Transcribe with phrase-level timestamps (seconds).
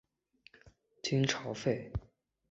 [1.03, 1.91] 金朝废。